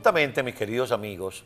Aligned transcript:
justamente, 0.00 0.42
mis 0.42 0.54
queridos 0.54 0.92
amigos, 0.92 1.44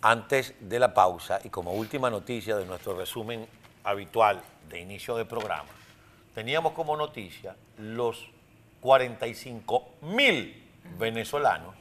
antes 0.00 0.54
de 0.60 0.78
la 0.78 0.94
pausa 0.94 1.40
y 1.42 1.48
como 1.48 1.72
última 1.72 2.08
noticia 2.08 2.54
de 2.56 2.64
nuestro 2.64 2.96
resumen 2.96 3.48
habitual 3.82 4.40
de 4.68 4.78
inicio 4.78 5.16
de 5.16 5.24
programa, 5.24 5.68
teníamos 6.36 6.70
como 6.70 6.96
noticia 6.96 7.56
los 7.78 8.28
45 8.80 9.94
mil 10.02 10.70
venezolanos 10.96 11.74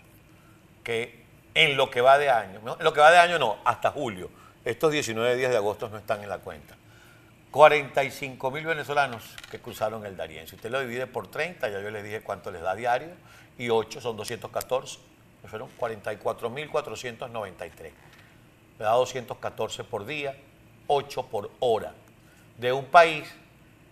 que 0.83 1.25
en 1.53 1.77
lo 1.77 1.91
que 1.91 2.01
va 2.01 2.17
de 2.17 2.31
año, 2.31 2.59
en 2.79 2.83
lo 2.83 2.91
que 2.91 2.99
va 2.99 3.11
de 3.11 3.19
año 3.19 3.37
no, 3.37 3.57
hasta 3.63 3.91
julio, 3.91 4.31
estos 4.65 4.91
19 4.91 5.35
días 5.35 5.51
de 5.51 5.57
agosto 5.57 5.89
no 5.89 5.99
están 5.99 6.23
en 6.23 6.29
la 6.29 6.39
cuenta. 6.39 6.75
45 7.51 8.49
mil 8.49 8.65
venezolanos 8.65 9.35
que 9.51 9.59
cruzaron 9.59 10.07
el 10.07 10.17
Darién. 10.17 10.47
Si 10.47 10.55
usted 10.55 10.71
lo 10.71 10.79
divide 10.79 11.05
por 11.05 11.27
30, 11.27 11.69
ya 11.69 11.81
yo 11.81 11.91
les 11.91 12.03
dije 12.03 12.21
cuánto 12.21 12.49
les 12.49 12.63
da 12.63 12.73
diario, 12.73 13.09
y 13.59 13.69
8 13.69 14.01
son 14.01 14.17
214, 14.17 15.11
me 15.43 15.49
fueron 15.49 15.69
44 15.77 16.49
mil 16.49 16.69
493. 16.69 17.93
Le 18.79 18.85
da 18.85 18.91
214 18.91 19.83
por 19.83 20.05
día, 20.05 20.35
8 20.87 21.27
por 21.27 21.51
hora. 21.59 21.93
De 22.57 22.71
un 22.71 22.85
país 22.85 23.27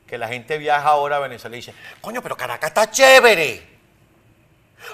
que 0.06 0.18
la 0.18 0.28
gente 0.28 0.58
viaja 0.58 0.90
ahora 0.90 1.18
a 1.18 1.20
Venezuela 1.20 1.56
y 1.56 1.60
dice, 1.60 1.74
coño, 2.02 2.22
pero 2.22 2.36
Caracas 2.36 2.70
está 2.70 2.90
chévere. 2.90 3.68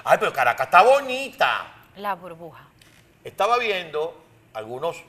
Ay, 0.04 0.18
pero 0.18 0.32
Caracas 0.32 0.66
está 0.66 0.82
bonita. 0.82 1.72
La 1.96 2.14
burbuja. 2.14 2.68
Estaba 3.24 3.58
viendo 3.58 4.22
algunos 4.54 5.02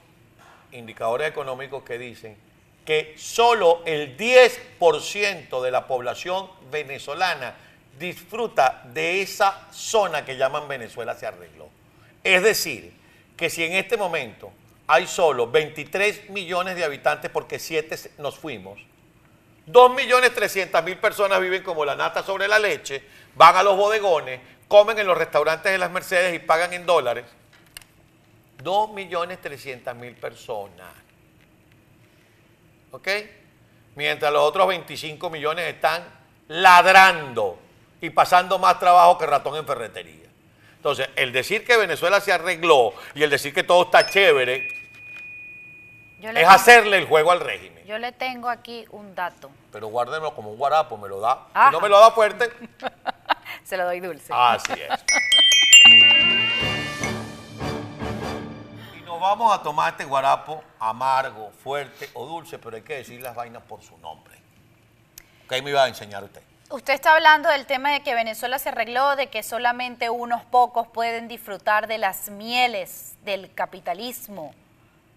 indicadores 0.72 1.27
económicos 1.27 1.84
que 1.84 1.98
dicen 1.98 2.38
que 2.86 3.16
solo 3.18 3.82
el 3.86 4.16
10% 4.18 5.62
de 5.62 5.72
la 5.72 5.88
población 5.88 6.50
venezolana 6.72 7.55
disfruta 7.98 8.84
de 8.94 9.21
esa 9.21 9.68
zona 9.71 10.24
que 10.24 10.38
llaman 10.38 10.68
Venezuela 10.68 11.16
se 11.16 11.26
arregló. 11.26 11.70
Es 12.24 12.44
decir, 12.44 12.94
que 13.35 13.49
si 13.49 13.63
en 13.63 13.74
este 13.74 13.98
momento 13.98 14.52
hay 14.88 15.08
solo 15.08 15.49
23 15.49 16.30
millones 16.30 16.76
de 16.76 16.84
habitantes 16.84 17.30
porque 17.32 17.60
7 17.60 18.12
nos 18.18 18.38
fuimos, 18.38 18.80
2 19.66 19.96
millones 19.96 20.34
300 20.34 20.82
mil 20.84 20.98
personas 20.98 21.41
viven 21.41 21.62
como 21.62 21.84
la 21.84 21.96
nata 21.96 22.24
sobre 22.24 22.48
la 22.48 22.58
leche, 22.58 23.04
van 23.36 23.55
a 23.55 23.63
los 23.63 23.76
bodegones, 23.76 24.40
comen 24.68 24.98
en 24.98 25.08
los 25.08 25.18
restaurantes 25.18 25.71
de 25.71 25.77
las 25.77 25.91
Mercedes 25.91 26.34
y 26.36 26.40
pagan 26.40 26.74
en 26.74 26.86
dólares. 26.86 27.26
2 28.64 28.91
millones 28.93 29.40
300 29.41 29.96
mil 29.96 30.14
personas. 30.16 30.88
¿Ok? 32.91 33.08
Mientras 33.96 34.32
los 34.32 34.41
otros 34.41 34.68
25 34.68 35.30
millones 35.30 35.74
están 35.74 36.04
ladrando 36.48 37.60
y 38.01 38.09
pasando 38.09 38.59
más 38.59 38.79
trabajo 38.79 39.17
que 39.17 39.26
ratón 39.26 39.55
en 39.55 39.65
ferretería. 39.65 40.27
Entonces, 40.76 41.09
el 41.15 41.31
decir 41.34 41.65
que 41.65 41.76
Venezuela 41.77 42.21
se 42.21 42.31
arregló 42.31 42.93
y 43.15 43.23
el 43.23 43.29
decir 43.29 43.53
que 43.53 43.63
todo 43.63 43.84
está 43.84 44.07
chévere 44.07 44.67
es 46.21 46.34
tengo- 46.34 46.49
hacerle 46.49 46.98
el 46.98 47.05
juego 47.07 47.31
al 47.31 47.40
régimen. 47.40 47.85
Yo 47.85 47.98
le 47.98 48.12
tengo 48.12 48.49
aquí 48.49 48.85
un 48.91 49.15
dato. 49.15 49.49
Pero 49.71 49.87
guárdemelo 49.87 50.34
como 50.35 50.51
un 50.51 50.57
guarapo, 50.57 50.98
me 50.98 51.07
lo 51.07 51.20
da. 51.20 51.48
Ajá. 51.53 51.70
Si 51.70 51.73
no 51.73 51.79
me 51.81 51.90
lo 51.90 51.99
da 51.99 52.12
fuerte, 52.12 52.49
Se 53.63 53.75
lo 53.77 53.85
doy 53.85 53.99
dulce. 53.99 54.31
así 54.35 54.73
es. 54.73 54.90
Y 58.98 59.01
nos 59.01 59.20
vamos 59.20 59.53
a 59.53 59.62
tomar 59.63 59.91
este 59.93 60.05
guarapo 60.05 60.63
amargo, 60.79 61.51
fuerte 61.63 62.09
o 62.13 62.25
dulce, 62.25 62.59
pero 62.59 62.75
hay 62.75 62.81
que 62.84 62.95
decir 62.98 63.21
las 63.21 63.35
vainas 63.35 63.63
por 63.63 63.81
su 63.81 63.98
nombre. 63.98 64.35
¿Qué 65.50 65.62
me 65.62 65.69
iba 65.72 65.84
a 65.84 65.88
enseñar 65.88 66.23
usted? 66.23 66.41
Usted 66.69 66.96
está 66.96 67.16
hablando 67.16 67.47
del 67.47 67.66
tema 67.66 67.94
de 67.94 68.01
que 68.01 68.13
Venezuela 68.13 68.59
se 68.59 68.68
arregló, 68.68 69.16
de 69.16 69.28
que 69.28 69.41
solamente 69.41 70.09
unos 70.09 70.44
pocos 70.44 70.85
pueden 70.85 71.29
disfrutar 71.29 71.88
de 71.88 71.97
las 71.97 72.29
mieles 72.29 73.16
del 73.24 73.53
capitalismo 73.53 74.53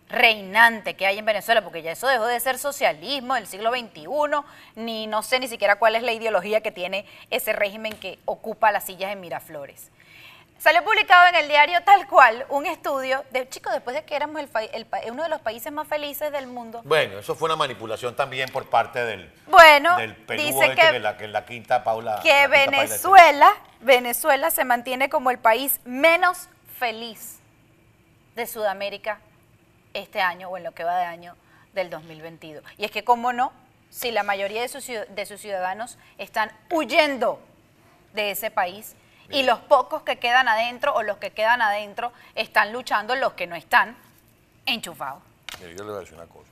reinante 0.09 0.95
que 0.95 1.07
hay 1.07 1.19
en 1.19 1.25
Venezuela, 1.25 1.63
porque 1.63 1.83
ya 1.83 1.91
eso 1.91 2.07
dejó 2.07 2.27
de 2.27 2.39
ser 2.39 2.57
socialismo 2.57 3.35
del 3.35 3.49
siglo 3.49 3.73
XXI, 3.73 4.07
ni 4.77 5.09
no 5.09 5.25
sé 5.25 5.41
ni 5.41 5.49
siquiera 5.49 5.75
cuál 5.75 5.97
es 5.97 6.05
la 6.05 6.13
ideología 6.13 6.61
que 6.61 6.71
tiene 6.71 7.05
ese 7.31 7.53
régimen 7.53 7.95
que 7.95 8.21
ocupa 8.27 8.71
las 8.71 8.85
sillas 8.85 9.11
en 9.11 9.21
Miraflores. 9.21 9.91
Salió 10.61 10.85
publicado 10.85 11.27
en 11.29 11.37
el 11.37 11.49
diario 11.49 11.83
tal 11.85 12.07
cual 12.07 12.45
un 12.51 12.67
estudio 12.67 13.25
de, 13.31 13.49
chicos, 13.49 13.73
después 13.73 13.97
de 13.97 14.05
que 14.05 14.15
éramos 14.15 14.43
el, 14.43 14.51
el 14.73 14.87
uno 15.11 15.23
de 15.23 15.31
los 15.31 15.41
países 15.41 15.73
más 15.73 15.89
felices 15.89 16.31
del 16.33 16.47
mundo, 16.49 16.83
Bueno, 16.85 17.19
eso 17.19 17.35
fue 17.35 17.47
una 17.47 17.57
manipulación 17.57 18.15
también 18.15 18.51
por 18.51 18.69
parte 18.69 19.03
del, 19.03 19.33
bueno, 19.47 19.97
del 19.97 20.15
peludo 20.15 20.47
dice 20.47 20.65
este 20.67 20.83
que 20.83 20.91
que, 20.93 20.99
la, 20.99 21.17
que 21.17 21.29
la 21.29 21.47
quinta 21.47 21.83
Paula. 21.83 22.17
la 22.17 22.23
que. 22.23 22.47
Venezuela, 22.49 23.55
Venezuela 23.81 24.51
se 24.51 24.65
mantiene 24.67 25.09
como 25.09 25.31
el 25.31 25.39
país 25.39 25.81
menos 25.85 26.49
feliz 26.79 27.39
de 28.37 28.47
Sudamérica 28.47 29.19
este 29.95 30.21
año 30.21 30.51
o 30.51 30.59
en 30.59 30.65
lo 30.65 30.73
que 30.73 30.85
va 30.85 30.97
de 30.99 31.05
año 31.07 31.37
del 31.73 31.89
2022. 31.89 32.63
Y 32.77 32.85
es 32.85 32.91
que, 32.91 33.03
¿cómo 33.03 33.33
no? 33.33 33.53
Si 33.89 34.11
la 34.11 34.23
mayoría 34.25 34.61
de 34.61 34.69
sus, 34.69 34.87
ciud- 34.87 35.07
de 35.09 35.25
sus 35.25 35.41
ciudadanos 35.41 35.97
están 36.19 36.53
huyendo 36.71 37.41
de 38.13 38.33
ese 38.33 38.51
país 38.51 38.95
y 39.31 39.43
los 39.43 39.59
pocos 39.61 40.03
que 40.03 40.19
quedan 40.19 40.49
adentro 40.49 40.95
o 40.95 41.03
los 41.03 41.19
que 41.19 41.31
quedan 41.31 41.63
adentro 41.63 42.13
están 42.35 42.73
luchando, 42.73 43.15
los 43.17 43.33
que 43.35 43.47
no 43.47 43.57
están 43.57 43.97
enchufados. 44.67 45.23
Mire, 45.61 45.77
yo 45.77 45.85
le 45.85 45.91
voy 45.91 45.97
a 45.97 46.01
decir 46.01 46.15
una 46.15 46.27
cosa. 46.27 46.51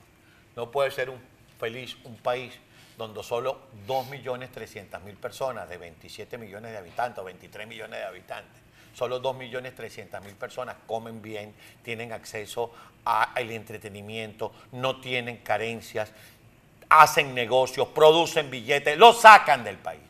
No 0.56 0.70
puede 0.70 0.90
ser 0.90 1.10
un 1.10 1.20
feliz 1.58 1.96
un 2.04 2.16
país 2.16 2.54
donde 2.96 3.22
solo 3.22 3.60
2.300.000 3.86 5.16
personas 5.16 5.68
de 5.68 5.76
27 5.76 6.38
millones 6.38 6.72
de 6.72 6.78
habitantes 6.78 7.18
o 7.20 7.24
23 7.24 7.66
millones 7.68 8.00
de 8.00 8.04
habitantes, 8.04 8.60
solo 8.94 9.22
2.300.000 9.22 10.34
personas 10.34 10.76
comen 10.86 11.22
bien, 11.22 11.54
tienen 11.84 12.12
acceso 12.12 12.72
al 13.04 13.50
entretenimiento, 13.50 14.52
no 14.72 15.00
tienen 15.00 15.38
carencias, 15.38 16.10
hacen 16.88 17.34
negocios, 17.34 17.88
producen 17.88 18.50
billetes, 18.50 18.98
lo 18.98 19.12
sacan 19.12 19.62
del 19.62 19.76
país. 19.78 20.02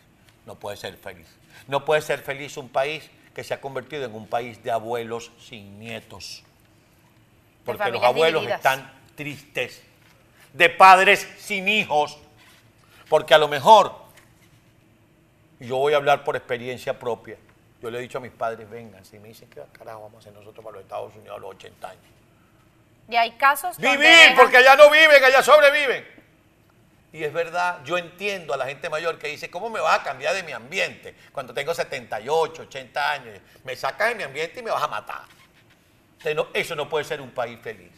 No 0.47 0.55
puede 0.55 0.79
ser 0.79 0.97
feliz. 0.97 1.38
No 1.67 1.85
puede 1.85 2.01
ser 2.01 2.21
feliz 2.21 2.57
un 2.57 2.69
país 2.69 3.11
que 3.35 3.45
se 3.45 3.55
ha 3.55 3.61
convertido 3.61 4.05
en 4.05 4.15
un 4.15 4.27
país 4.27 4.63
de 4.63 4.71
abuelos 4.71 5.31
sin 5.39 5.79
nietos 5.79 6.45
porque 7.69 7.91
los 7.91 8.03
abuelos 8.03 8.43
divididas. 8.43 8.61
están 8.61 8.93
tristes, 9.15 9.83
de 10.53 10.71
padres 10.71 11.29
sin 11.39 11.69
hijos, 11.69 12.19
porque 13.09 13.35
a 13.35 13.39
lo 13.39 13.49
mejor, 13.49 13.95
yo 15.61 15.77
voy 15.77 15.93
a 15.93 15.97
hablar 15.97 16.25
por 16.25 16.37
experiencia 16.37 16.99
propia, 16.99 17.37
yo 17.83 17.91
le 17.91 17.99
he 17.99 18.01
dicho 18.01 18.19
a 18.19 18.21
mis 18.21 18.33
padres, 18.33 18.69
vengan, 18.69 19.05
si 19.05 19.19
me 19.19 19.29
dicen, 19.29 19.49
¿qué 19.51 19.63
carajo 19.73 20.03
vamos 20.03 20.17
a 20.17 20.19
hacer 20.21 20.33
nosotros 20.33 20.65
para 20.65 20.77
los 20.77 20.83
Estados 20.83 21.15
Unidos 21.15 21.37
a 21.37 21.41
los 21.41 21.51
80 21.51 21.89
años? 21.89 22.03
Y 23.11 23.17
hay 23.17 23.33
casos 23.33 23.77
Vivir, 23.79 24.35
porque 24.37 24.59
allá 24.59 24.77
no 24.77 24.91
viven, 24.91 25.23
allá 25.23 25.43
sobreviven. 25.43 26.18
Y 27.13 27.25
es 27.25 27.33
verdad, 27.33 27.81
yo 27.85 27.97
entiendo 27.97 28.53
a 28.53 28.57
la 28.57 28.67
gente 28.67 28.91
mayor 28.91 29.19
que 29.19 29.29
dice, 29.29 29.51
¿cómo 29.51 29.71
me 29.71 29.81
vas 29.81 30.01
a 30.01 30.03
cambiar 30.03 30.35
de 30.35 30.43
mi 30.43 30.53
ambiente 30.53 31.15
cuando 31.33 31.55
tengo 31.55 31.73
78, 31.73 32.63
80 32.63 33.11
años? 33.11 33.41
Me 33.65 33.75
sacas 33.77 34.11
de 34.11 34.15
mi 34.15 34.25
ambiente 34.25 34.61
y 34.61 34.63
me 34.63 34.71
vas 34.71 34.83
a 34.83 34.89
matar. 34.89 35.23
Eso 36.53 36.75
no 36.75 36.89
puede 36.89 37.05
ser 37.05 37.21
un 37.21 37.31
país 37.31 37.59
feliz. 37.63 37.93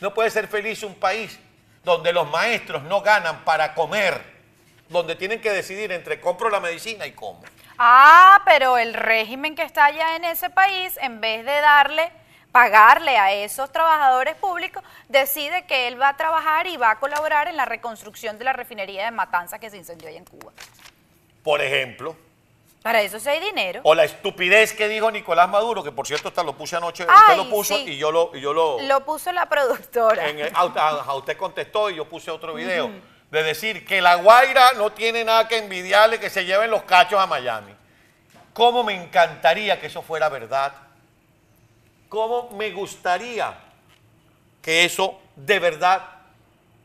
No 0.00 0.12
puede 0.12 0.30
ser 0.30 0.48
feliz 0.48 0.82
un 0.82 0.94
país 0.96 1.38
donde 1.84 2.12
los 2.12 2.28
maestros 2.28 2.82
no 2.82 3.00
ganan 3.00 3.44
para 3.44 3.72
comer, 3.72 4.20
donde 4.88 5.14
tienen 5.14 5.40
que 5.40 5.52
decidir 5.52 5.92
entre 5.92 6.20
compro 6.20 6.50
la 6.50 6.58
medicina 6.58 7.06
y 7.06 7.12
como. 7.12 7.42
Ah, 7.78 8.42
pero 8.44 8.78
el 8.78 8.94
régimen 8.94 9.54
que 9.54 9.62
está 9.62 9.86
allá 9.86 10.16
en 10.16 10.24
ese 10.24 10.50
país, 10.50 10.98
en 11.00 11.20
vez 11.20 11.44
de 11.44 11.60
darle, 11.60 12.10
pagarle 12.60 13.18
a 13.18 13.32
esos 13.34 13.70
trabajadores 13.70 14.34
públicos, 14.36 14.82
decide 15.10 15.66
que 15.66 15.88
él 15.88 16.00
va 16.00 16.08
a 16.08 16.16
trabajar 16.16 16.66
y 16.66 16.78
va 16.78 16.92
a 16.92 16.98
colaborar 16.98 17.48
en 17.48 17.56
la 17.58 17.66
reconstrucción 17.66 18.38
de 18.38 18.44
la 18.46 18.54
refinería 18.54 19.04
de 19.04 19.10
Matanza 19.10 19.58
que 19.58 19.68
se 19.68 19.76
incendió 19.76 20.08
allá 20.08 20.16
en 20.16 20.24
Cuba. 20.24 20.52
Por 21.44 21.60
ejemplo, 21.60 22.16
Para 22.82 23.02
eso 23.02 23.20
sí 23.20 23.28
hay 23.28 23.40
dinero. 23.40 23.82
o 23.84 23.94
la 23.94 24.04
estupidez 24.04 24.72
que 24.72 24.88
dijo 24.88 25.10
Nicolás 25.10 25.50
Maduro, 25.50 25.84
que 25.84 25.92
por 25.92 26.06
cierto 26.06 26.28
hasta 26.28 26.42
lo 26.42 26.54
puse 26.56 26.76
anoche, 26.76 27.04
Ay, 27.06 27.14
usted 27.20 27.36
lo 27.36 27.50
puso 27.50 27.76
sí. 27.76 27.84
y 27.88 27.98
yo 27.98 28.10
lo, 28.10 28.30
y 28.34 28.40
yo 28.40 28.54
lo, 28.54 28.80
Lo 28.80 29.04
puso 29.04 29.32
la 29.32 29.44
productora. 29.50 30.26
en 30.26 30.38
el- 30.40 30.52
a, 30.56 30.60
a- 30.60 31.02
a 31.08 31.14
usted 31.14 31.36
contestó 31.36 31.90
y 31.90 31.96
yo 31.96 32.08
puse 32.08 32.30
otro 32.30 32.54
video 32.54 32.90
de 33.30 33.42
decir 33.42 33.84
que 33.84 34.00
la 34.00 34.14
Guaira 34.14 34.72
no 34.78 34.92
tiene 34.92 35.24
nada 35.24 35.46
que 35.46 35.58
envidiarle 35.58 36.18
que 36.18 36.30
se 36.30 36.46
lleven 36.46 36.70
los 36.70 36.84
cachos 36.84 37.20
a 37.20 37.26
Miami. 37.26 37.74
¿Cómo 38.54 38.82
me 38.82 38.94
encantaría 38.94 39.78
que 39.78 39.88
eso 39.88 40.00
fuera 40.00 40.30
verdad? 40.30 40.72
¿Cómo 42.08 42.50
me 42.50 42.70
gustaría 42.70 43.58
que 44.62 44.84
eso 44.84 45.20
de 45.34 45.58
verdad 45.58 46.02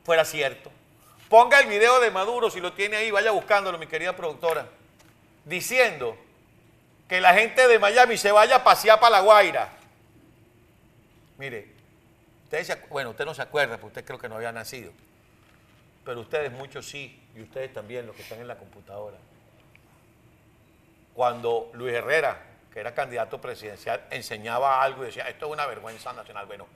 fuera 0.04 0.26
cierto? 0.26 0.72
Ponga 1.30 1.60
el 1.60 1.68
video 1.68 2.00
de 2.00 2.12
Maduro, 2.12 2.50
si 2.50 2.60
lo 2.60 2.74
tiene 2.74 2.98
ahí, 2.98 3.12
vaya 3.12 3.32
buscándolo, 3.32 3.78
mi 3.78 3.88
querida 3.88 4.16
productora, 4.16 4.68
diciendo 5.46 6.18
que 7.08 7.22
la 7.22 7.34
gente 7.34 7.68
de 7.68 7.80
Miami 7.80 8.18
se 8.18 8.32
vaya 8.32 8.58
a 8.58 8.64
pasear 8.64 9.00
para 9.00 9.18
la 9.18 9.22
Guaira. 9.22 9.70
Mire, 11.38 11.68
ustedes 12.44 12.78
bueno, 12.90 13.12
usted 13.12 13.26
no 13.26 13.34
se 13.34 13.42
acuerda, 13.42 13.78
porque 13.78 13.88
usted 13.88 14.06
creo 14.06 14.20
que 14.20 14.28
no 14.28 14.36
había 14.36 14.52
nacido. 14.52 14.92
Pero 16.04 16.20
ustedes 16.20 16.52
muchos 16.52 16.86
sí, 16.86 17.22
y 17.36 17.42
ustedes 17.42 17.74
también, 17.74 18.08
los 18.08 18.16
que 18.16 18.24
están 18.24 18.40
en 18.40 18.48
la 18.48 18.58
computadora. 18.58 19.18
Cuando 21.14 21.70
Luis 21.74 21.94
Herrera 21.94 22.51
que 22.72 22.80
era 22.80 22.94
candidato 22.94 23.42
presidencial, 23.42 24.02
enseñaba 24.10 24.82
algo 24.82 25.04
y 25.04 25.08
decía, 25.08 25.28
esto 25.28 25.48
es 25.48 25.52
una 25.52 25.66
vergüenza 25.66 26.14
nacional. 26.14 26.46
Bueno, 26.46 26.68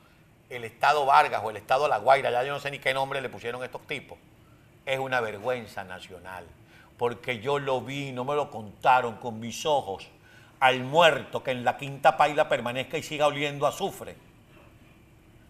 el 0.50 0.66
Estado 0.66 1.06
Vargas 1.06 1.42
o 1.44 1.50
el 1.50 1.58
Estado 1.58 1.88
La 1.88 1.98
Guaira, 1.98 2.32
ya 2.32 2.44
yo 2.44 2.54
no 2.54 2.60
sé 2.60 2.70
ni 2.70 2.80
qué 2.80 2.94
nombre 2.94 3.22
le 3.22 3.30
pusieron 3.30 3.64
estos 3.64 3.86
tipos, 3.88 4.18
es 4.86 5.00
una 5.00 5.22
vergüenza 5.22 5.84
nacional. 5.84 6.46
Porque 6.98 7.40
yo 7.40 7.60
lo 7.60 7.82
vi, 7.82 8.12
no 8.12 8.24
me 8.26 8.36
lo 8.36 8.50
contaron 8.50 9.16
con 9.16 9.40
mis 9.40 9.66
ojos, 9.66 10.08
al 10.60 10.82
muerto 10.82 11.44
que 11.44 11.52
en 11.52 11.64
la 11.64 11.78
quinta 11.78 12.16
paila 12.18 12.48
permanezca 12.48 12.98
y 12.98 13.04
siga 13.04 13.28
oliendo 13.28 13.68
azufre, 13.68 14.16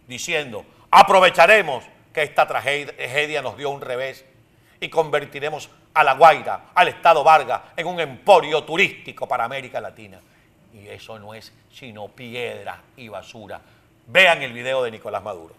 diciendo, 0.06 0.64
aprovecharemos 0.90 1.84
que 2.12 2.22
esta 2.22 2.46
tragedia 2.46 3.42
nos 3.42 3.56
dio 3.56 3.70
un 3.70 3.80
revés 3.80 4.24
y 4.80 4.88
convertiremos 4.88 5.70
a 5.94 6.04
La 6.04 6.14
Guaira, 6.14 6.66
al 6.74 6.88
Estado 6.88 7.24
Vargas, 7.24 7.62
en 7.76 7.86
un 7.86 8.00
emporio 8.00 8.64
turístico 8.64 9.26
para 9.26 9.44
América 9.44 9.80
Latina. 9.80 10.20
Y 10.76 10.88
eso 10.88 11.18
no 11.18 11.32
es 11.32 11.52
sino 11.72 12.08
piedra 12.08 12.82
y 12.96 13.08
basura. 13.08 13.60
Vean 14.08 14.42
el 14.42 14.52
video 14.52 14.82
de 14.82 14.90
Nicolás 14.90 15.22
Maduro. 15.22 15.54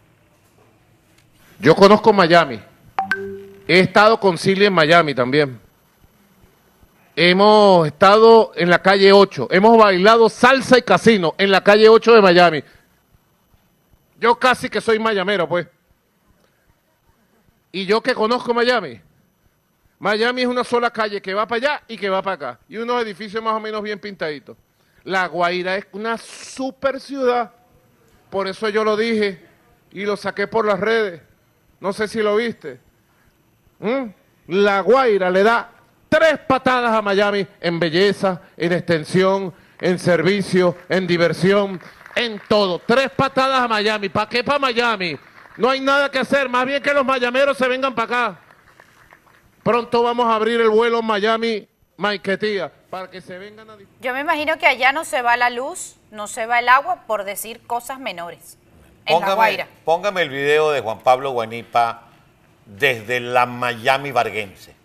Yo 1.59 1.75
conozco 1.75 2.13
Miami. 2.13 2.59
He 3.67 3.79
estado 3.79 4.19
con 4.19 4.37
Silvia 4.37 4.67
en 4.67 4.73
Miami 4.73 5.15
también. 5.15 5.59
Hemos 7.15 7.87
estado 7.87 8.51
en 8.55 8.69
la 8.69 8.79
calle 8.79 9.11
8. 9.11 9.47
Hemos 9.49 9.75
bailado 9.75 10.29
salsa 10.29 10.77
y 10.77 10.83
casino 10.83 11.33
en 11.37 11.49
la 11.49 11.63
calle 11.63 11.89
8 11.89 12.13
de 12.13 12.21
Miami. 12.21 12.63
Yo 14.19 14.35
casi 14.35 14.69
que 14.69 14.81
soy 14.81 14.99
mayamero, 14.99 15.47
pues. 15.47 15.67
Y 17.71 17.85
yo 17.85 18.01
que 18.01 18.13
conozco 18.13 18.53
Miami, 18.53 19.01
Miami 19.99 20.43
es 20.43 20.47
una 20.47 20.63
sola 20.63 20.91
calle 20.91 21.21
que 21.21 21.33
va 21.33 21.47
para 21.47 21.57
allá 21.57 21.83
y 21.87 21.97
que 21.97 22.09
va 22.09 22.21
para 22.21 22.35
acá. 22.35 22.59
Y 22.69 22.77
unos 22.77 23.01
edificios 23.01 23.43
más 23.43 23.53
o 23.53 23.59
menos 23.59 23.81
bien 23.81 23.99
pintaditos. 23.99 24.55
La 25.07 25.27
Guaira 25.27 25.77
es 25.77 25.87
una 25.93 26.17
super 26.17 26.99
ciudad. 26.99 27.53
Por 28.29 28.45
eso 28.45 28.67
yo 28.67 28.83
lo 28.83 28.97
dije 28.97 29.41
y 29.93 30.03
lo 30.03 30.17
saqué 30.17 30.47
por 30.47 30.65
las 30.65 30.81
redes. 30.81 31.21
No 31.79 31.93
sé 31.93 32.09
si 32.09 32.21
lo 32.21 32.35
viste. 32.35 32.77
¿Mm? 33.79 34.03
La 34.47 34.81
Guaira 34.81 35.29
le 35.29 35.43
da 35.43 35.71
tres 36.09 36.39
patadas 36.45 36.91
a 36.91 37.01
Miami 37.01 37.47
en 37.61 37.79
belleza, 37.79 38.41
en 38.57 38.73
extensión, 38.73 39.53
en 39.79 39.97
servicio, 39.97 40.75
en 40.89 41.07
diversión, 41.07 41.79
en 42.13 42.41
todo. 42.49 42.81
Tres 42.85 43.09
patadas 43.11 43.61
a 43.61 43.67
Miami. 43.69 44.09
¿Para 44.09 44.27
qué 44.27 44.43
para 44.43 44.59
Miami? 44.59 45.17
No 45.55 45.69
hay 45.69 45.79
nada 45.79 46.11
que 46.11 46.19
hacer. 46.19 46.49
Más 46.49 46.65
bien 46.65 46.83
que 46.83 46.93
los 46.93 47.05
mayameros 47.05 47.57
se 47.57 47.65
vengan 47.69 47.95
para 47.95 48.27
acá. 48.27 48.39
Pronto 49.63 50.03
vamos 50.03 50.27
a 50.27 50.35
abrir 50.35 50.59
el 50.59 50.69
vuelo 50.69 51.01
Miami 51.01 51.65
Maiquetía 51.97 52.71
para 52.91 53.09
que 53.09 53.21
se 53.21 53.37
vengan 53.39 53.69
a 53.69 53.77
Yo 53.99 54.13
me 54.13 54.21
imagino 54.21 54.57
que 54.57 54.67
allá 54.67 54.91
no 54.91 55.03
se 55.03 55.23
va 55.23 55.35
la 55.35 55.49
luz, 55.49 55.95
no 56.11 56.27
se 56.27 56.45
va 56.45 56.59
el 56.59 56.69
agua 56.69 57.03
por 57.07 57.23
decir 57.23 57.65
cosas 57.65 57.99
menores. 57.99 58.57
Póngame, 59.07 59.65
póngame 59.83 60.21
el 60.21 60.29
video 60.29 60.71
de 60.71 60.81
Juan 60.81 60.99
Pablo 60.99 61.31
Guanipa 61.31 62.03
desde 62.65 63.19
la 63.19 63.45
Miami 63.47 64.11
Varguense. 64.11 64.76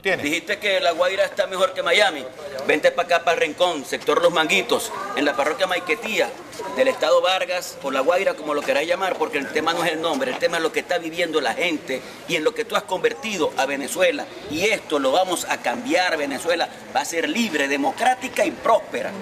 Dijiste 0.00 0.58
que 0.58 0.80
La 0.80 0.92
Guaira 0.92 1.26
está 1.26 1.46
mejor 1.46 1.74
que 1.74 1.82
Miami. 1.82 2.24
Vente 2.66 2.92
para 2.92 3.06
acá, 3.06 3.24
para 3.24 3.34
el 3.34 3.42
Rincón, 3.42 3.84
sector 3.84 4.22
Los 4.22 4.32
Manguitos, 4.32 4.90
en 5.16 5.26
la 5.26 5.36
parroquia 5.36 5.66
Maiquetía, 5.66 6.30
del 6.76 6.88
estado 6.88 7.20
Vargas, 7.20 7.76
o 7.82 7.90
La 7.90 8.00
Guaira, 8.00 8.32
como 8.32 8.54
lo 8.54 8.62
queráis 8.62 8.88
llamar, 8.88 9.16
porque 9.16 9.36
el 9.36 9.48
tema 9.48 9.74
no 9.74 9.84
es 9.84 9.92
el 9.92 10.00
nombre, 10.00 10.30
el 10.30 10.38
tema 10.38 10.56
es 10.56 10.62
lo 10.62 10.72
que 10.72 10.80
está 10.80 10.96
viviendo 10.96 11.42
la 11.42 11.52
gente 11.52 12.00
y 12.26 12.36
en 12.36 12.44
lo 12.44 12.54
que 12.54 12.64
tú 12.64 12.74
has 12.74 12.84
convertido 12.84 13.52
a 13.58 13.66
Venezuela. 13.66 14.24
Y 14.50 14.64
esto 14.64 14.98
lo 14.98 15.12
vamos 15.12 15.44
a 15.46 15.58
cambiar. 15.58 16.16
Venezuela 16.16 16.66
va 16.96 17.00
a 17.00 17.04
ser 17.04 17.28
libre, 17.28 17.68
democrática 17.68 18.46
y 18.46 18.50
próspera. 18.50 19.12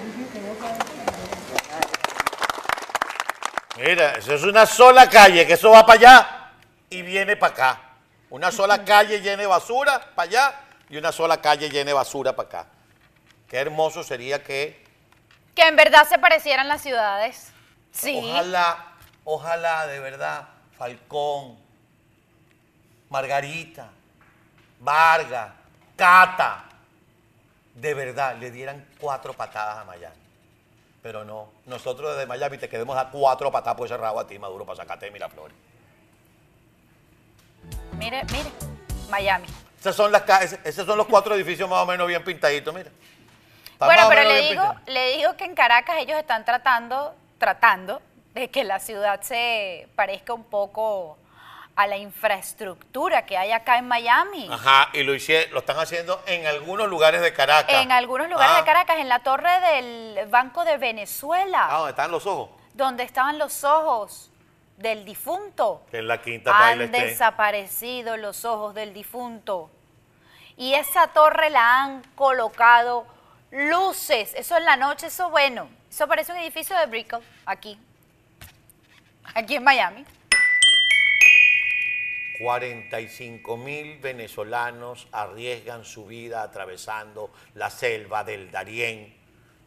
Mira, 3.75 4.13
eso 4.13 4.35
es 4.35 4.43
una 4.43 4.65
sola 4.65 5.09
calle, 5.09 5.45
que 5.45 5.53
eso 5.53 5.69
va 5.71 5.85
para 5.85 5.99
allá 5.99 6.51
y 6.89 7.01
viene 7.01 7.35
para 7.35 7.53
acá. 7.53 7.90
Una 8.31 8.49
sola 8.49 8.85
calle 8.85 9.19
llena 9.19 9.41
de 9.41 9.45
basura 9.45 9.99
para 10.15 10.29
allá 10.29 10.59
y 10.89 10.95
una 10.95 11.11
sola 11.11 11.41
calle 11.41 11.69
llena 11.69 11.89
de 11.89 11.93
basura 11.93 12.33
para 12.33 12.47
acá. 12.47 12.67
Qué 13.49 13.57
hermoso 13.57 14.03
sería 14.03 14.41
que... 14.41 14.85
Que 15.53 15.67
en 15.67 15.75
verdad 15.75 16.07
se 16.07 16.17
parecieran 16.17 16.69
las 16.69 16.81
ciudades. 16.81 17.51
Sí. 17.91 18.17
Ojalá, 18.23 18.93
ojalá 19.25 19.85
de 19.87 19.99
verdad, 19.99 20.47
Falcón, 20.77 21.59
Margarita, 23.09 23.89
Vargas, 24.79 25.51
Cata, 25.97 26.69
de 27.75 27.93
verdad 27.93 28.37
le 28.37 28.49
dieran 28.49 28.87
cuatro 28.97 29.33
patadas 29.33 29.79
a 29.79 29.83
Miami. 29.83 30.15
Pero 31.03 31.25
no, 31.25 31.49
nosotros 31.65 32.11
desde 32.15 32.27
Miami 32.27 32.57
te 32.57 32.69
quedemos 32.69 32.97
a 32.97 33.09
cuatro 33.09 33.51
patadas 33.51 33.75
por 33.75 33.87
ese 33.87 33.97
rabo 33.97 34.21
a 34.21 34.25
ti, 34.25 34.39
Maduro, 34.39 34.65
para 34.65 34.77
sacarte 34.77 35.07
de 35.07 35.11
Miraflores. 35.11 35.55
Mire, 38.01 38.23
mire, 38.31 38.49
Miami. 39.11 39.47
Esas 39.79 39.95
son 39.95 40.11
las, 40.11 40.23
esos 40.63 40.87
son 40.87 40.97
los 40.97 41.05
cuatro 41.05 41.35
edificios 41.35 41.69
más 41.69 41.83
o 41.83 41.85
menos 41.85 42.07
bien 42.07 42.23
pintaditos, 42.23 42.73
mira. 42.73 42.89
bueno, 43.77 44.07
pero 44.09 44.23
le 44.27 44.41
digo, 44.41 44.75
le 44.87 45.17
digo 45.17 45.37
que 45.37 45.45
en 45.45 45.53
Caracas 45.53 45.97
ellos 45.99 46.17
están 46.17 46.43
tratando, 46.43 47.13
tratando 47.37 48.01
de 48.33 48.49
que 48.49 48.63
la 48.63 48.79
ciudad 48.79 49.21
se 49.21 49.87
parezca 49.95 50.33
un 50.33 50.45
poco 50.45 51.19
a 51.75 51.85
la 51.85 51.97
infraestructura 51.97 53.23
que 53.27 53.37
hay 53.37 53.51
acá 53.51 53.77
en 53.77 53.87
Miami. 53.87 54.49
Ajá, 54.51 54.89
y 54.93 55.03
lo, 55.03 55.13
lo 55.13 55.59
están 55.59 55.77
haciendo 55.77 56.23
en 56.25 56.47
algunos 56.47 56.89
lugares 56.89 57.21
de 57.21 57.33
Caracas. 57.33 57.83
En 57.83 57.91
algunos 57.91 58.27
lugares 58.29 58.55
de 58.55 58.61
ah. 58.61 58.65
Caracas, 58.65 58.97
en 58.97 59.09
la 59.09 59.19
torre 59.19 59.59
del 59.59 60.25
Banco 60.27 60.65
de 60.65 60.77
Venezuela. 60.77 61.67
Ah, 61.69 61.77
¿dónde 61.77 61.91
están 61.91 62.09
los 62.09 62.25
ojos? 62.25 62.49
Donde 62.73 63.03
estaban 63.03 63.37
los 63.37 63.63
ojos 63.63 64.30
del 64.81 65.05
difunto. 65.05 65.83
en 65.91 66.07
la 66.07 66.21
quinta 66.21 66.69
Han 66.69 66.91
desaparecido 66.91 68.17
los 68.17 68.45
ojos 68.45 68.73
del 68.73 68.93
difunto. 68.93 69.69
Y 70.57 70.73
esa 70.73 71.07
torre 71.07 71.49
la 71.49 71.83
han 71.83 72.03
colocado 72.15 73.05
luces. 73.51 74.33
Eso 74.35 74.57
en 74.57 74.65
la 74.65 74.77
noche, 74.77 75.07
eso 75.07 75.29
bueno. 75.29 75.69
Eso 75.89 76.07
parece 76.07 76.31
un 76.31 76.37
edificio 76.39 76.77
de 76.77 76.85
Brickell, 76.85 77.21
aquí. 77.45 77.77
Aquí 79.33 79.55
en 79.55 79.63
Miami. 79.63 80.05
45 82.39 83.57
mil 83.57 83.99
venezolanos 83.99 85.07
arriesgan 85.11 85.85
su 85.85 86.07
vida 86.07 86.41
atravesando 86.41 87.31
la 87.53 87.69
selva 87.69 88.23
del 88.23 88.49
Darién 88.49 89.13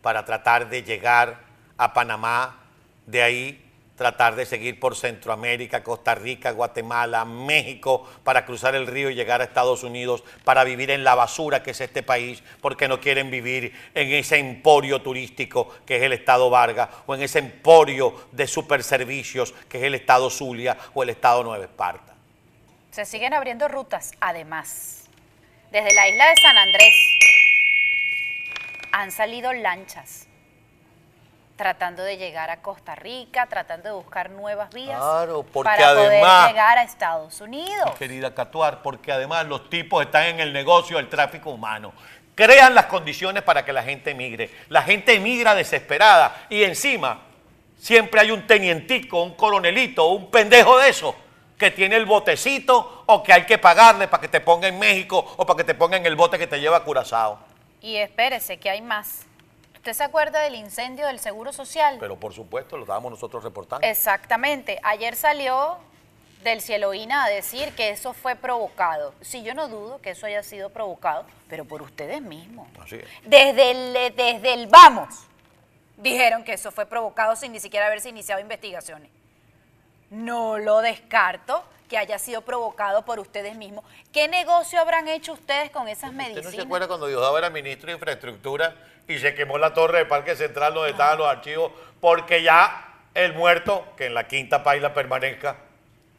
para 0.03 0.25
tratar 0.25 0.69
de 0.69 0.83
llegar 0.83 1.39
a 1.77 1.93
Panamá. 1.93 2.61
De 3.07 3.23
ahí 3.23 3.65
tratar 3.97 4.35
de 4.35 4.47
seguir 4.47 4.81
por 4.81 4.97
Centroamérica, 4.97 5.83
Costa 5.83 6.15
Rica, 6.15 6.51
Guatemala, 6.51 7.25
México, 7.25 8.09
para 8.25 8.45
cruzar 8.45 8.75
el 8.75 8.87
río 8.87 9.11
y 9.11 9.15
llegar 9.15 9.41
a 9.41 9.45
Estados 9.45 9.83
Unidos, 9.83 10.25
para 10.45 10.65
vivir 10.65 10.91
en 10.91 11.05
la 11.05 11.15
basura 11.15 11.63
que 11.63 11.71
es 11.71 11.81
este 11.81 12.03
país, 12.03 12.43
porque 12.61 12.89
no 12.89 13.01
quieren 13.01 13.31
vivir 13.31 13.73
en 13.95 14.13
ese 14.13 14.39
emporio 14.39 15.01
turístico 15.03 15.69
que 15.87 15.97
es 15.97 16.03
el 16.03 16.13
Estado 16.13 16.51
Vargas, 16.51 16.89
o 17.07 17.15
en 17.15 17.23
ese 17.23 17.39
emporio 17.39 18.29
de 18.33 18.47
superservicios 18.47 19.53
que 19.69 19.79
es 19.79 19.85
el 19.85 19.95
Estado 19.95 20.29
Zulia 20.31 20.77
o 20.95 21.03
el 21.03 21.11
Estado 21.11 21.45
Nueva 21.45 21.65
Esparta. 21.65 22.15
Se 22.91 23.05
siguen 23.05 23.35
abriendo 23.35 23.69
rutas, 23.69 24.13
además. 24.21 25.09
Desde 25.71 25.95
la 25.95 26.09
isla 26.09 26.29
de 26.29 26.37
San 26.41 26.57
Andrés 26.57 26.95
han 28.93 29.11
salido 29.11 29.53
lanchas 29.53 30.29
tratando 31.57 32.03
de 32.03 32.17
llegar 32.17 32.51
a 32.51 32.61
Costa 32.61 32.95
Rica, 32.95 33.47
tratando 33.47 33.89
de 33.89 33.95
buscar 33.95 34.31
nuevas 34.31 34.71
vías 34.71 34.99
claro, 34.99 35.45
porque 35.45 35.71
para 35.71 35.89
además, 35.91 36.41
poder 36.43 36.49
llegar 36.49 36.79
a 36.79 36.83
Estados 36.83 37.41
Unidos. 37.41 37.91
Querida 37.99 38.35
Catuar, 38.35 38.83
porque 38.83 39.13
además 39.13 39.47
los 39.47 39.71
tipos 39.71 40.05
están 40.05 40.25
en 40.25 40.41
el 40.41 40.53
negocio 40.53 40.97
del 40.97 41.09
tráfico 41.09 41.51
humano. 41.51 41.93
Crean 42.35 42.75
las 42.75 42.87
condiciones 42.87 43.45
para 43.45 43.65
que 43.65 43.73
la 43.73 43.85
gente 43.85 44.11
emigre. 44.11 44.51
La 44.69 44.83
gente 44.83 45.15
emigra 45.15 45.55
desesperada 45.55 46.47
y 46.49 46.65
encima 46.65 47.21
siempre 47.79 48.21
hay 48.21 48.33
un 48.33 48.47
tenientico, 48.47 49.23
un 49.23 49.35
coronelito, 49.35 50.09
un 50.09 50.31
pendejo 50.31 50.79
de 50.79 50.89
eso 50.89 51.15
que 51.57 51.71
tiene 51.71 51.95
el 51.95 52.05
botecito 52.05 53.05
o 53.07 53.23
que 53.23 53.33
hay 53.33 53.47
que 53.47 53.59
pagarle 53.59 54.09
para 54.09 54.21
que 54.21 54.29
te 54.29 54.41
ponga 54.41 54.67
en 54.67 54.79
México 54.79 55.35
o 55.37 55.47
para 55.47 55.59
que 55.59 55.65
te 55.65 55.75
ponga 55.75 55.97
en 55.97 56.05
el 56.05 56.17
bote 56.17 56.37
que 56.37 56.49
te 56.49 56.59
lleva 56.59 56.79
a 56.79 56.81
Curazao. 56.81 57.39
Y 57.81 57.97
espérese 57.97 58.59
que 58.59 58.71
hay 58.71 58.83
más. 58.83 59.27
¿Usted 59.85 59.93
se 59.93 60.05
acuerda 60.05 60.41
del 60.41 60.55
incendio 60.55 61.07
del 61.09 61.19
Seguro 61.19 61.53
Social? 61.53 61.99
Pero 62.01 62.19
por 62.19 62.33
supuesto, 62.33 62.79
lo 62.79 62.85
estábamos 62.85 63.11
nosotros 63.11 63.45
reportando. 63.45 63.87
Exactamente. 63.87 64.81
Ayer 64.83 65.15
salió 65.15 65.77
del 66.43 66.63
Cieloína 66.63 67.27
a 67.27 67.29
decir 67.29 67.75
que 67.75 67.91
eso 67.91 68.15
fue 68.15 68.35
provocado. 68.35 69.13
Sí, 69.21 69.43
yo 69.43 69.53
no 69.53 69.69
dudo 69.69 70.01
que 70.01 70.13
eso 70.13 70.25
haya 70.25 70.43
sido 70.43 70.71
provocado, 70.71 71.27
pero 71.51 71.67
por 71.67 71.83
ustedes 71.83 72.23
mismos. 72.23 72.67
Así 72.83 72.97
es. 72.97 73.05
Desde 73.27 73.73
el, 73.73 74.17
desde 74.17 74.55
el 74.55 74.69
vamos, 74.69 75.27
dijeron 75.99 76.45
que 76.45 76.55
eso 76.55 76.73
fue 76.73 76.87
provocado 76.87 77.37
sin 77.37 77.53
ni 77.53 77.61
siquiera 77.61 77.85
haberse 77.85 78.09
iniciado 78.09 78.41
investigaciones. 78.41 79.11
No 80.09 80.57
lo 80.57 80.81
descarto 80.81 81.63
que 81.89 81.99
haya 81.99 82.19
sido 82.19 82.43
provocado 82.43 83.05
por 83.05 83.19
ustedes 83.21 83.57
mismos. 83.57 83.85
¿Qué 84.13 84.29
negocio 84.29 84.81
habrán 84.81 85.09
hecho 85.09 85.33
ustedes 85.35 85.71
con 85.71 85.87
esas 85.89 86.11
¿Usted 86.11 86.23
no 86.27 86.35
se 86.35 86.41
medicinas? 86.43 86.65
acuerda 86.67 86.89
cuando 86.89 87.07
Diosdado 87.07 87.37
era 87.39 87.51
ministro 87.51 87.89
de 87.89 87.95
Infraestructura 87.95 88.75
y 89.07 89.19
se 89.19 89.35
quemó 89.35 89.59
la 89.59 89.75
torre 89.75 89.99
de 89.99 90.07
Parque 90.07 90.35
Central 90.37 90.75
donde 90.75 90.91
estaban 90.91 91.19
los 91.19 91.27
archivos? 91.29 91.73
Porque 92.01 92.43
ya 92.43 92.89
el 93.15 93.35
muerto, 93.35 93.87
que 93.97 94.07
en 94.07 94.15
la 94.15 94.27
quinta 94.27 94.63
paila 94.63 94.93
permanezca, 94.95 95.57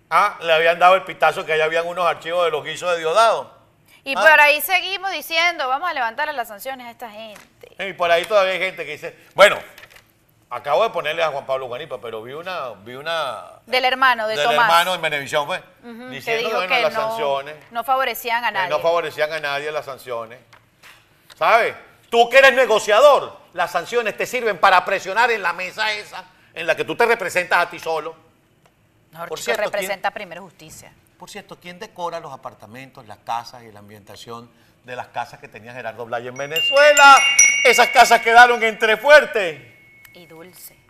ah, 0.09 0.37
le 0.41 0.53
habían 0.53 0.77
dado 0.79 0.95
el 0.95 1.03
pitazo 1.03 1.45
que 1.45 1.53
allá 1.53 1.65
habían 1.65 1.87
unos 1.87 2.05
archivos 2.05 2.45
de 2.45 2.51
los 2.51 2.63
guisos 2.63 2.91
de 2.91 2.99
Diosdado. 2.99 3.53
Y 4.03 4.13
Ah. 4.15 4.21
por 4.21 4.39
ahí 4.39 4.61
seguimos 4.61 5.11
diciendo, 5.11 5.67
vamos 5.67 5.89
a 5.89 5.93
levantar 5.93 6.31
las 6.33 6.47
sanciones 6.47 6.85
a 6.85 6.91
esta 6.91 7.09
gente. 7.09 7.41
Y 7.79 7.93
por 7.93 8.11
ahí 8.11 8.23
todavía 8.25 8.53
hay 8.53 8.59
gente 8.59 8.85
que 8.85 8.91
dice, 8.91 9.15
bueno, 9.33 9.57
acabo 10.49 10.83
de 10.83 10.89
ponerle 10.91 11.23
a 11.23 11.29
Juan 11.29 11.45
Pablo 11.45 11.67
Guanipa, 11.67 11.99
pero 11.99 12.21
vi 12.21 12.33
una, 12.33 12.69
vi 12.83 12.95
una 12.95 13.43
Del 13.65 13.83
hermano 13.85 14.27
de 14.27 14.35
del 14.35 14.43
Tomás. 14.45 14.61
hermano 14.65 14.95
en 14.95 15.01
Benevisión, 15.01 15.45
fue, 15.45 15.57
Ujú, 15.83 15.97
que 16.09 16.15
diciendo 16.15 16.49
que, 16.49 16.55
bueno, 16.55 16.75
que 16.75 16.81
las 16.81 16.93
no, 16.93 17.01
sanciones, 17.01 17.55
no 17.71 17.83
favorecían 17.83 18.43
a 18.45 18.51
nadie. 18.51 18.69
no 18.69 18.79
favorecían 18.79 19.31
a 19.33 19.39
nadie 19.39 19.71
las 19.71 19.85
sanciones. 19.85 20.39
¿Sabes? 21.37 21.75
Tú 22.09 22.29
que 22.29 22.37
eres 22.37 22.53
negociador, 22.53 23.37
las 23.53 23.71
sanciones 23.71 24.15
te 24.15 24.25
sirven 24.25 24.57
para 24.57 24.85
presionar 24.85 25.31
en 25.31 25.41
la 25.41 25.51
mesa 25.53 25.91
esa, 25.91 26.23
en 26.53 26.65
la 26.67 26.75
que 26.75 26.85
tú 26.85 26.95
te 26.95 27.05
representas 27.05 27.59
a 27.65 27.69
ti 27.69 27.79
solo. 27.79 28.15
Mejor 29.11 29.29
Por 29.29 29.39
cierto, 29.39 29.63
¿quién- 29.63 29.71
representa 29.73 30.11
primero 30.11 30.41
justicia. 30.43 30.93
Por 31.17 31.29
cierto, 31.29 31.57
¿quién 31.59 31.79
decora 31.79 32.19
los 32.19 32.31
apartamentos, 32.33 33.05
las 33.07 33.17
casas 33.19 33.63
y 33.63 33.71
la 33.71 33.79
ambientación 33.79 34.49
de 34.83 34.95
las 34.95 35.07
casas 35.07 35.39
que 35.39 35.47
tenía 35.47 35.73
Gerardo 35.73 36.05
Blay 36.05 36.27
en 36.27 36.35
Venezuela? 36.35 37.17
Esas 37.65 37.87
casas 37.89 38.21
quedaron 38.21 38.61
entre 38.63 38.97
fuertes. 38.97 39.74
Y 40.15 40.25
dulce. 40.27 40.84